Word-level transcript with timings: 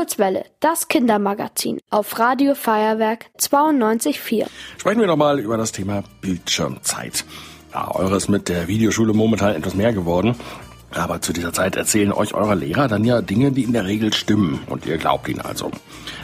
Kurzwelle, 0.00 0.46
das 0.60 0.88
Kindermagazin 0.88 1.78
auf 1.90 2.18
Radio 2.18 2.54
Feuerwerk 2.54 3.26
92.4. 3.38 4.46
Sprechen 4.78 4.98
wir 4.98 5.06
doch 5.06 5.18
mal 5.18 5.38
über 5.38 5.58
das 5.58 5.72
Thema 5.72 6.04
Bildschirmzeit. 6.22 7.26
Ja, 7.74 7.94
eures 7.94 8.26
mit 8.30 8.48
der 8.48 8.66
Videoschule 8.66 9.12
momentan 9.12 9.54
etwas 9.54 9.74
mehr 9.74 9.92
geworden. 9.92 10.36
Aber 10.92 11.20
zu 11.20 11.32
dieser 11.32 11.52
Zeit 11.52 11.76
erzählen 11.76 12.12
euch 12.12 12.34
eure 12.34 12.54
Lehrer 12.54 12.88
dann 12.88 13.04
ja 13.04 13.22
Dinge, 13.22 13.52
die 13.52 13.62
in 13.62 13.72
der 13.72 13.86
Regel 13.86 14.12
stimmen 14.12 14.60
und 14.66 14.86
ihr 14.86 14.98
glaubt 14.98 15.28
ihnen 15.28 15.40
also. 15.40 15.70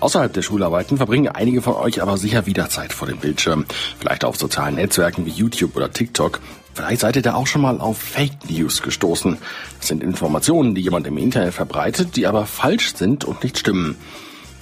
Außerhalb 0.00 0.32
der 0.32 0.42
Schularbeiten 0.42 0.96
verbringen 0.96 1.28
einige 1.28 1.62
von 1.62 1.74
euch 1.74 2.02
aber 2.02 2.16
sicher 2.16 2.46
wieder 2.46 2.68
Zeit 2.68 2.92
vor 2.92 3.06
dem 3.06 3.18
Bildschirm. 3.18 3.66
Vielleicht 3.98 4.24
auf 4.24 4.36
sozialen 4.36 4.74
Netzwerken 4.74 5.26
wie 5.26 5.30
YouTube 5.30 5.76
oder 5.76 5.90
TikTok. 5.90 6.40
Vielleicht 6.74 7.00
seid 7.00 7.16
ihr 7.16 7.22
da 7.22 7.34
auch 7.34 7.46
schon 7.46 7.62
mal 7.62 7.80
auf 7.80 7.98
Fake 7.98 8.48
News 8.48 8.82
gestoßen. 8.82 9.38
Das 9.78 9.88
sind 9.88 10.02
Informationen, 10.02 10.74
die 10.74 10.82
jemand 10.82 11.06
im 11.06 11.18
Internet 11.18 11.54
verbreitet, 11.54 12.16
die 12.16 12.26
aber 12.26 12.46
falsch 12.46 12.94
sind 12.94 13.24
und 13.24 13.42
nicht 13.42 13.58
stimmen. 13.58 13.96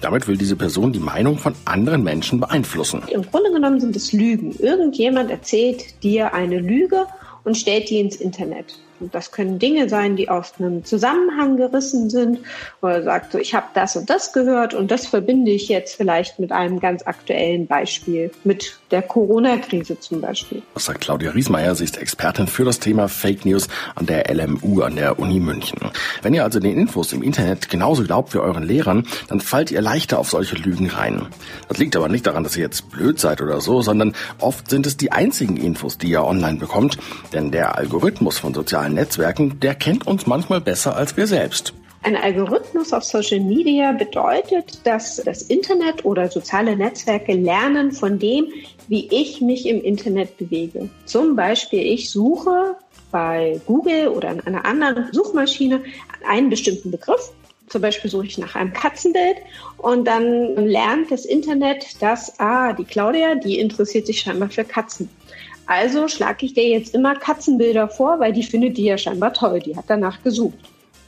Damit 0.00 0.28
will 0.28 0.36
diese 0.36 0.56
Person 0.56 0.92
die 0.92 1.00
Meinung 1.00 1.38
von 1.38 1.54
anderen 1.64 2.04
Menschen 2.04 2.40
beeinflussen. 2.40 3.02
Im 3.08 3.22
Grunde 3.22 3.50
genommen 3.52 3.80
sind 3.80 3.96
es 3.96 4.12
Lügen. 4.12 4.54
Irgendjemand 4.58 5.30
erzählt 5.30 6.02
dir 6.02 6.34
eine 6.34 6.60
Lüge 6.60 7.06
und 7.44 7.56
stellt 7.56 7.90
die 7.90 7.98
ins 7.98 8.16
Internet. 8.16 8.78
Das 9.00 9.32
können 9.32 9.58
Dinge 9.58 9.88
sein, 9.88 10.16
die 10.16 10.28
aus 10.28 10.54
einem 10.58 10.84
Zusammenhang 10.84 11.56
gerissen 11.56 12.10
sind, 12.10 12.40
oder 12.82 13.02
sagt 13.02 13.32
so, 13.32 13.38
ich 13.38 13.54
habe 13.54 13.66
das 13.74 13.96
und 13.96 14.10
das 14.10 14.32
gehört 14.32 14.74
und 14.74 14.90
das 14.90 15.06
verbinde 15.06 15.50
ich 15.50 15.68
jetzt 15.68 15.96
vielleicht 15.96 16.38
mit 16.38 16.52
einem 16.52 16.80
ganz 16.80 17.06
aktuellen 17.06 17.66
Beispiel, 17.66 18.30
mit 18.44 18.78
der 18.90 19.02
Corona-Krise 19.02 20.00
zum 20.00 20.20
Beispiel. 20.20 20.62
Das 20.74 20.86
sagt 20.86 21.02
Claudia 21.02 21.30
Riesmeier, 21.30 21.74
sie 21.74 21.84
ist 21.84 21.98
Expertin 21.98 22.46
für 22.46 22.64
das 22.64 22.80
Thema 22.80 23.08
Fake 23.08 23.44
News 23.44 23.68
an 23.94 24.06
der 24.06 24.32
LMU 24.32 24.82
an 24.82 24.96
der 24.96 25.18
Uni 25.18 25.40
München. 25.40 25.78
Wenn 26.22 26.34
ihr 26.34 26.44
also 26.44 26.60
den 26.60 26.76
Infos 26.76 27.12
im 27.12 27.22
Internet 27.22 27.68
genauso 27.68 28.04
glaubt 28.04 28.34
wie 28.34 28.38
euren 28.38 28.62
Lehrern, 28.62 29.06
dann 29.28 29.40
fallt 29.40 29.70
ihr 29.70 29.80
leichter 29.80 30.18
auf 30.18 30.30
solche 30.30 30.56
Lügen 30.56 30.88
rein. 30.90 31.26
Das 31.68 31.78
liegt 31.78 31.96
aber 31.96 32.08
nicht 32.08 32.26
daran, 32.26 32.44
dass 32.44 32.56
ihr 32.56 32.62
jetzt 32.62 32.90
blöd 32.90 33.18
seid 33.18 33.40
oder 33.40 33.60
so, 33.60 33.82
sondern 33.82 34.14
oft 34.38 34.70
sind 34.70 34.86
es 34.86 34.96
die 34.96 35.12
einzigen 35.12 35.56
Infos, 35.56 35.98
die 35.98 36.10
ihr 36.10 36.24
online 36.24 36.58
bekommt, 36.58 36.98
denn 37.32 37.50
der 37.50 37.76
Algorithmus 37.76 38.38
von 38.38 38.54
sozialen 38.54 38.87
sozialen 38.88 38.94
Netzwerken, 38.94 39.60
der 39.60 39.74
kennt 39.74 40.06
uns 40.06 40.26
manchmal 40.26 40.60
besser 40.60 40.96
als 40.96 41.16
wir 41.16 41.26
selbst. 41.26 41.74
Ein 42.02 42.16
Algorithmus 42.16 42.92
auf 42.92 43.04
Social 43.04 43.40
Media 43.40 43.92
bedeutet, 43.92 44.86
dass 44.86 45.16
das 45.16 45.42
Internet 45.42 46.04
oder 46.04 46.28
soziale 46.28 46.76
Netzwerke 46.76 47.32
lernen 47.34 47.92
von 47.92 48.18
dem, 48.18 48.46
wie 48.86 49.08
ich 49.10 49.40
mich 49.40 49.66
im 49.66 49.82
Internet 49.82 50.38
bewege. 50.38 50.88
Zum 51.06 51.34
Beispiel, 51.34 51.80
ich 51.80 52.10
suche 52.10 52.76
bei 53.10 53.60
Google 53.66 54.08
oder 54.08 54.30
in 54.30 54.40
einer 54.42 54.64
anderen 54.64 55.12
Suchmaschine 55.12 55.82
einen 56.26 56.50
bestimmten 56.50 56.90
Begriff. 56.90 57.32
Zum 57.68 57.82
Beispiel 57.82 58.10
suche 58.10 58.26
ich 58.26 58.38
nach 58.38 58.54
einem 58.54 58.72
Katzenbild 58.72 59.36
und 59.76 60.06
dann 60.06 60.56
lernt 60.56 61.10
das 61.10 61.26
Internet, 61.26 62.00
dass, 62.00 62.38
ah, 62.38 62.72
die 62.72 62.84
Claudia, 62.84 63.34
die 63.34 63.58
interessiert 63.58 64.06
sich 64.06 64.20
scheinbar 64.20 64.48
für 64.48 64.64
Katzen. 64.64 65.10
Also 65.68 66.08
schlage 66.08 66.46
ich 66.46 66.54
dir 66.54 66.66
jetzt 66.66 66.94
immer 66.94 67.14
Katzenbilder 67.14 67.88
vor, 67.88 68.18
weil 68.20 68.32
die 68.32 68.42
findet 68.42 68.78
die 68.78 68.84
ja 68.84 68.96
scheinbar 68.96 69.34
toll. 69.34 69.60
Die 69.60 69.76
hat 69.76 69.84
danach 69.86 70.22
gesucht. 70.22 70.58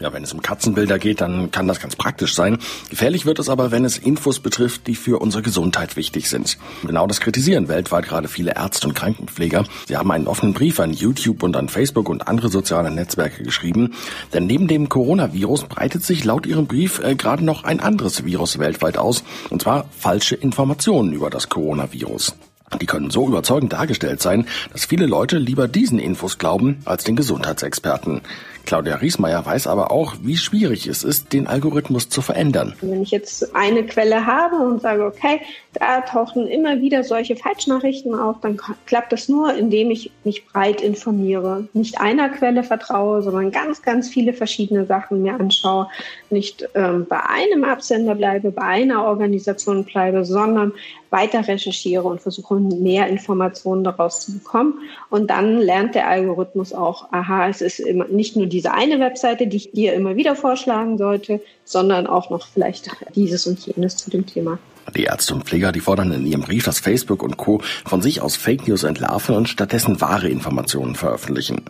Ja, 0.00 0.12
wenn 0.14 0.22
es 0.22 0.32
um 0.32 0.40
Katzenbilder 0.40 0.98
geht, 0.98 1.20
dann 1.20 1.50
kann 1.50 1.68
das 1.68 1.80
ganz 1.80 1.94
praktisch 1.94 2.34
sein. 2.34 2.58
Gefährlich 2.88 3.26
wird 3.26 3.38
es 3.38 3.50
aber, 3.50 3.70
wenn 3.70 3.84
es 3.84 3.98
Infos 3.98 4.40
betrifft, 4.40 4.86
die 4.86 4.94
für 4.94 5.20
unsere 5.20 5.42
Gesundheit 5.42 5.96
wichtig 5.96 6.28
sind. 6.30 6.56
Genau 6.86 7.06
das 7.06 7.20
kritisieren 7.20 7.68
weltweit 7.68 8.06
gerade 8.06 8.28
viele 8.28 8.54
Ärzte 8.54 8.88
und 8.88 8.94
Krankenpfleger. 8.94 9.64
Sie 9.88 9.96
haben 9.96 10.10
einen 10.10 10.26
offenen 10.26 10.54
Brief 10.54 10.80
an 10.80 10.92
YouTube 10.92 11.42
und 11.42 11.54
an 11.56 11.68
Facebook 11.68 12.08
und 12.08 12.26
andere 12.26 12.48
soziale 12.48 12.90
Netzwerke 12.90 13.42
geschrieben. 13.42 13.94
Denn 14.32 14.46
neben 14.46 14.68
dem 14.68 14.88
Coronavirus 14.88 15.64
breitet 15.64 16.02
sich 16.02 16.24
laut 16.24 16.46
ihrem 16.46 16.66
Brief 16.66 16.98
äh, 16.98 17.14
gerade 17.14 17.44
noch 17.44 17.64
ein 17.64 17.80
anderes 17.80 18.24
Virus 18.24 18.58
weltweit 18.58 18.96
aus. 18.96 19.22
Und 19.50 19.62
zwar 19.62 19.86
falsche 19.98 20.34
Informationen 20.34 21.12
über 21.12 21.28
das 21.28 21.50
Coronavirus. 21.50 22.34
Die 22.80 22.86
können 22.86 23.10
so 23.10 23.28
überzeugend 23.28 23.72
dargestellt 23.72 24.20
sein, 24.20 24.46
dass 24.72 24.84
viele 24.86 25.06
Leute 25.06 25.38
lieber 25.38 25.68
diesen 25.68 26.00
Infos 26.00 26.36
glauben 26.36 26.80
als 26.84 27.04
den 27.04 27.14
Gesundheitsexperten. 27.14 28.22
Claudia 28.66 28.96
Riesmeier 28.96 29.46
weiß 29.46 29.68
aber 29.68 29.92
auch, 29.92 30.16
wie 30.22 30.36
schwierig 30.36 30.88
es 30.88 31.04
ist, 31.04 31.32
den 31.32 31.46
Algorithmus 31.46 32.08
zu 32.08 32.20
verändern. 32.20 32.74
Wenn 32.80 33.02
ich 33.02 33.12
jetzt 33.12 33.54
eine 33.54 33.86
Quelle 33.86 34.26
habe 34.26 34.56
und 34.56 34.82
sage, 34.82 35.04
okay, 35.04 35.40
da 35.74 36.00
tauchen 36.00 36.48
immer 36.48 36.80
wieder 36.80 37.04
solche 37.04 37.36
Falschnachrichten 37.36 38.14
auf, 38.16 38.40
dann 38.40 38.58
klappt 38.86 39.12
das 39.12 39.28
nur, 39.28 39.54
indem 39.54 39.92
ich 39.92 40.10
mich 40.24 40.46
breit 40.46 40.80
informiere. 40.80 41.68
Nicht 41.72 42.00
einer 42.00 42.28
Quelle 42.28 42.64
vertraue, 42.64 43.22
sondern 43.22 43.52
ganz, 43.52 43.82
ganz 43.82 44.08
viele 44.08 44.32
verschiedene 44.32 44.84
Sachen 44.86 45.22
mir 45.22 45.34
anschaue. 45.34 45.88
Nicht 46.30 46.68
ähm, 46.74 47.06
bei 47.08 47.20
einem 47.24 47.62
Absender 47.62 48.16
bleibe, 48.16 48.50
bei 48.50 48.62
einer 48.62 49.04
Organisation 49.04 49.84
bleibe, 49.84 50.24
sondern 50.24 50.72
weiter 51.10 51.46
recherchiere 51.46 52.02
und 52.02 52.20
versuche 52.20 52.56
mehr 52.56 53.06
Informationen 53.06 53.84
daraus 53.84 54.26
zu 54.26 54.38
bekommen. 54.38 54.74
Und 55.08 55.30
dann 55.30 55.58
lernt 55.58 55.94
der 55.94 56.08
Algorithmus 56.08 56.72
auch, 56.72 57.12
aha, 57.12 57.48
es 57.48 57.60
ist 57.60 57.78
immer 57.78 58.06
nicht 58.08 58.34
nur 58.34 58.46
die 58.46 58.56
diese 58.56 58.72
eine 58.72 58.98
Webseite, 59.00 59.46
die 59.46 59.58
ich 59.58 59.72
dir 59.72 59.92
immer 59.92 60.16
wieder 60.16 60.34
vorschlagen 60.34 60.96
sollte, 60.96 61.42
sondern 61.64 62.06
auch 62.06 62.30
noch 62.30 62.46
vielleicht 62.46 62.90
dieses 63.14 63.46
und 63.46 63.66
jenes 63.66 63.98
zu 63.98 64.08
dem 64.08 64.24
Thema. 64.24 64.58
Die 64.94 65.04
Ärzte 65.04 65.34
und 65.34 65.44
Pfleger, 65.44 65.72
die 65.72 65.80
fordern 65.80 66.12
in 66.12 66.26
ihrem 66.26 66.42
Brief, 66.42 66.64
dass 66.64 66.78
Facebook 66.78 67.22
und 67.22 67.36
Co. 67.36 67.60
von 67.84 68.02
sich 68.02 68.20
aus 68.20 68.36
Fake 68.36 68.66
News 68.68 68.84
entlarven 68.84 69.34
und 69.34 69.48
stattdessen 69.48 70.00
wahre 70.00 70.28
Informationen 70.28 70.94
veröffentlichen. 70.94 71.62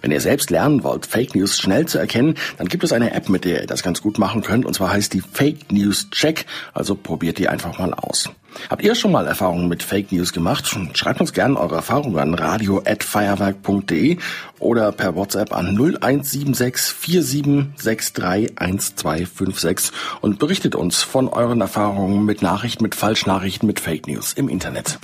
Wenn 0.00 0.10
ihr 0.10 0.20
selbst 0.20 0.50
lernen 0.50 0.82
wollt, 0.82 1.06
Fake 1.06 1.34
News 1.34 1.58
schnell 1.58 1.86
zu 1.86 1.98
erkennen, 1.98 2.34
dann 2.58 2.68
gibt 2.68 2.84
es 2.84 2.92
eine 2.92 3.12
App, 3.14 3.28
mit 3.28 3.44
der 3.44 3.62
ihr 3.62 3.66
das 3.66 3.82
ganz 3.82 4.02
gut 4.02 4.18
machen 4.18 4.42
könnt, 4.42 4.64
und 4.64 4.74
zwar 4.74 4.92
heißt 4.92 5.12
die 5.12 5.20
Fake 5.20 5.70
News 5.70 6.10
Check. 6.10 6.46
Also 6.72 6.94
probiert 6.94 7.38
die 7.38 7.48
einfach 7.48 7.78
mal 7.78 7.94
aus. 7.94 8.30
Habt 8.70 8.82
ihr 8.82 8.94
schon 8.94 9.12
mal 9.12 9.26
Erfahrungen 9.26 9.68
mit 9.68 9.82
Fake 9.82 10.12
News 10.12 10.32
gemacht? 10.32 10.66
Schreibt 10.94 11.20
uns 11.20 11.32
gerne 11.32 11.58
eure 11.58 11.76
Erfahrungen 11.76 12.18
an 12.18 12.34
radio.feierwerk.de 12.34 14.18
oder 14.58 14.92
per 14.92 15.14
WhatsApp 15.14 15.52
an 15.52 15.76
0176 15.76 16.94
4763 16.94 18.58
1256 18.58 19.92
und 20.20 20.38
berichtet 20.38 20.74
uns 20.74 21.02
von 21.02 21.28
euren 21.28 21.60
Erfahrungen 21.60 22.24
mit 22.24 22.42
Nachrichten, 22.42 22.82
mit 22.82 22.94
Falschnachrichten, 22.94 23.66
mit 23.66 23.80
Fake 23.80 24.06
News 24.06 24.32
im 24.32 24.48
Internet. 24.48 24.98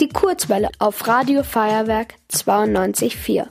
Die 0.00 0.08
Kurzwelle 0.08 0.70
auf 0.78 1.06
Radio 1.06 1.42
Feuerwerk 1.42 2.14
92.4. 2.32 3.46